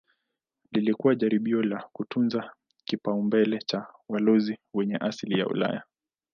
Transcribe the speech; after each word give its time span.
Lilikuwa 0.71 1.15
jaribio 1.15 1.63
la 1.63 1.83
kutunza 1.93 2.53
kipaumbele 2.85 3.57
cha 3.59 3.87
walowezi 4.09 4.59
wenye 4.73 4.95
asili 4.97 5.39
ya 5.39 5.47
Ulaya. 5.47 5.83